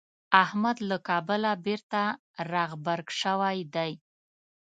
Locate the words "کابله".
1.07-1.51